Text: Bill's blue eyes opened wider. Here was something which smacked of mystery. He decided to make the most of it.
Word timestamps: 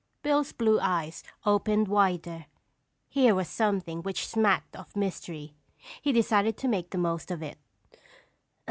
Bill's 0.23 0.51
blue 0.51 0.79
eyes 0.81 1.21
opened 1.45 1.87
wider. 1.87 2.47
Here 3.07 3.35
was 3.35 3.47
something 3.47 4.01
which 4.01 4.27
smacked 4.27 4.75
of 4.75 4.95
mystery. 4.95 5.53
He 6.01 6.11
decided 6.11 6.57
to 6.57 6.67
make 6.67 6.89
the 6.89 6.97
most 6.97 7.29
of 7.29 7.43
it. 7.43 7.59